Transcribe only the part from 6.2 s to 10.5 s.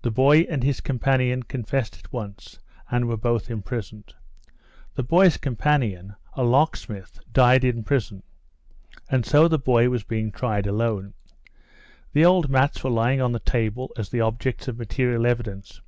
a locksmith, died in prison, and so the boy was being